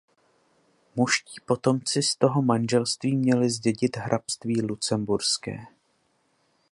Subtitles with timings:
[0.95, 5.65] Mužští potomci z toho manželství měli zdědit hrabství lucemburské.